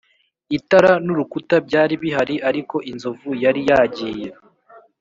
[0.57, 4.27] itara n'urukuta byari bihari, ariko inzovu yari yagiye!